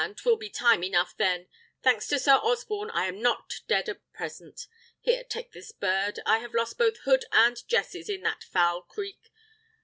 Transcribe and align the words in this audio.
'twill 0.15 0.35
be 0.35 0.49
time 0.49 0.83
enough 0.83 1.15
then. 1.15 1.47
Thanks 1.83 2.07
to 2.07 2.17
Sir 2.17 2.39
Osborne, 2.41 2.89
I 2.89 3.05
am 3.05 3.21
not 3.21 3.61
dead 3.67 3.87
at 3.87 3.99
present. 4.13 4.65
Here, 4.99 5.23
take 5.23 5.51
this 5.51 5.71
bird. 5.71 6.19
I 6.25 6.39
have 6.39 6.55
lost 6.55 6.79
both 6.79 6.97
hood 7.05 7.25
and 7.31 7.57
jesses 7.67 8.09
in 8.09 8.21
that 8.21 8.43
foul 8.43 8.81
creek. 8.81 9.31